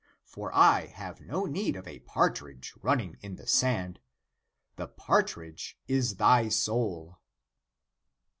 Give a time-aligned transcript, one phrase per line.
[0.23, 3.99] For I have no need of a partridge running in the sand.
[4.75, 7.19] The partridge is 4;hy soul."